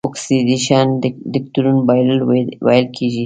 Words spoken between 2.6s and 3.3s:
ویل کیږي.